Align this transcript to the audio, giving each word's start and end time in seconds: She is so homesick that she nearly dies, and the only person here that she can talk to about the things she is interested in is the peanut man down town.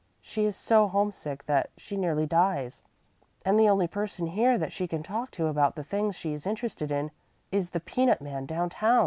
She 0.19 0.45
is 0.45 0.57
so 0.57 0.87
homesick 0.87 1.45
that 1.45 1.69
she 1.77 1.95
nearly 1.95 2.25
dies, 2.25 2.81
and 3.45 3.59
the 3.59 3.69
only 3.69 3.87
person 3.87 4.25
here 4.25 4.57
that 4.57 4.73
she 4.73 4.87
can 4.87 5.03
talk 5.03 5.29
to 5.37 5.45
about 5.45 5.75
the 5.75 5.83
things 5.83 6.15
she 6.15 6.33
is 6.33 6.47
interested 6.47 6.89
in 6.89 7.11
is 7.51 7.69
the 7.69 7.79
peanut 7.79 8.19
man 8.19 8.47
down 8.47 8.71
town. 8.71 8.99